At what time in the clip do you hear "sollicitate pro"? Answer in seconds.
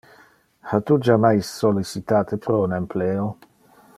1.59-2.57